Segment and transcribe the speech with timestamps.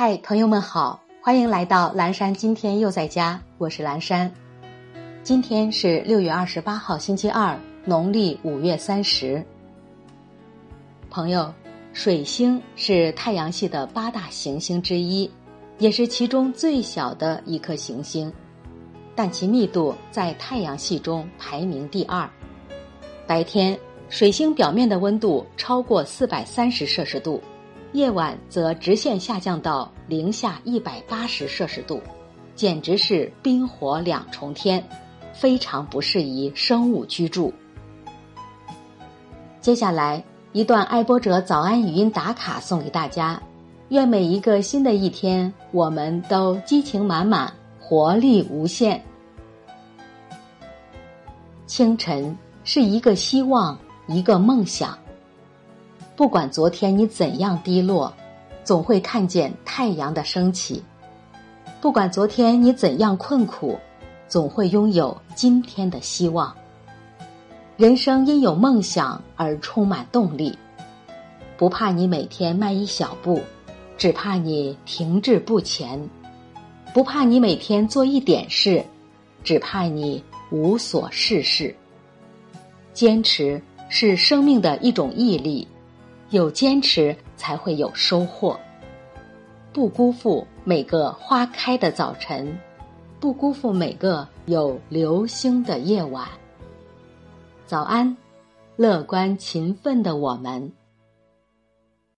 [0.00, 2.32] 嗨，朋友们好，欢迎来到蓝山。
[2.32, 4.32] 今天又在家，我是蓝山。
[5.22, 9.44] 今天是六月二十八号，星期二，农历五月三十。
[11.10, 11.52] 朋友，
[11.92, 15.30] 水星是太阳系的八大行星之一，
[15.76, 18.32] 也是其中最小的一颗行星，
[19.14, 22.26] 但其密度在太阳系中排名第二。
[23.26, 23.78] 白天，
[24.08, 27.38] 水星表面的温度超过四百三十摄氏度。
[27.92, 32.00] 夜晚则直线下降到零下一百八十摄氏度，
[32.54, 34.82] 简直是冰火两重天，
[35.32, 37.52] 非常不适宜生物居住。
[39.60, 43.42] 接下来一段爱播者早安语音打卡送给大家，
[43.88, 49.02] 愿每一个新的一天，我们都激情满满，活力无限。
[51.66, 54.96] 清晨是一个希望，一个梦想。
[56.20, 58.12] 不管昨天你怎样低落，
[58.62, 60.82] 总会看见太阳的升起；
[61.80, 63.78] 不管昨天你怎样困苦，
[64.28, 66.54] 总会拥有今天的希望。
[67.78, 70.58] 人生因有梦想而充满动力，
[71.56, 73.40] 不怕你每天迈一小步，
[73.96, 75.98] 只怕你停滞不前；
[76.92, 78.84] 不怕你每天做一点事，
[79.42, 81.74] 只怕你无所事事。
[82.92, 85.66] 坚持是生命的一种毅力。
[86.30, 88.58] 有坚持，才会有收获。
[89.72, 92.58] 不辜负每个花开的早晨，
[93.18, 96.28] 不辜负每个有流星的夜晚。
[97.66, 98.16] 早安，
[98.76, 100.72] 乐观勤奋的我们。